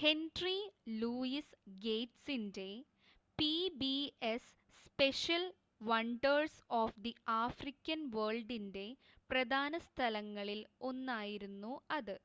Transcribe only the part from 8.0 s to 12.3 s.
വേൾഡിൻ്റെ പ്രധാന സ്ഥലങ്ങളിൽ ഒന്നായിരുന്നു അത്